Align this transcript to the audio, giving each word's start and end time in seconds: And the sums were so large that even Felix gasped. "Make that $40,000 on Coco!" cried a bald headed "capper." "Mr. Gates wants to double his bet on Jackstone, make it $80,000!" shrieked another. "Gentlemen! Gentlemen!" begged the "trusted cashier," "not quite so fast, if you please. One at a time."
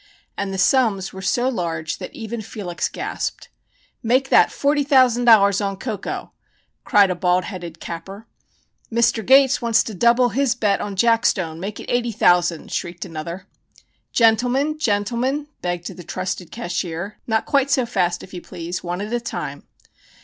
And 0.35 0.51
the 0.51 0.57
sums 0.57 1.13
were 1.13 1.21
so 1.21 1.47
large 1.47 1.99
that 1.99 2.11
even 2.11 2.41
Felix 2.41 2.89
gasped. 2.89 3.49
"Make 4.01 4.29
that 4.31 4.49
$40,000 4.49 5.63
on 5.63 5.77
Coco!" 5.77 6.31
cried 6.83 7.11
a 7.11 7.15
bald 7.15 7.43
headed 7.43 7.79
"capper." 7.79 8.25
"Mr. 8.91 9.23
Gates 9.23 9.61
wants 9.61 9.83
to 9.83 9.93
double 9.93 10.29
his 10.29 10.55
bet 10.55 10.81
on 10.81 10.95
Jackstone, 10.95 11.59
make 11.59 11.79
it 11.79 11.87
$80,000!" 11.87 12.71
shrieked 12.71 13.05
another. 13.05 13.45
"Gentlemen! 14.11 14.79
Gentlemen!" 14.79 15.45
begged 15.61 15.85
the 15.95 16.03
"trusted 16.03 16.51
cashier," 16.51 17.19
"not 17.27 17.45
quite 17.45 17.69
so 17.69 17.85
fast, 17.85 18.23
if 18.23 18.33
you 18.33 18.41
please. 18.41 18.83
One 18.83 19.01
at 19.01 19.13
a 19.13 19.19
time." 19.19 19.67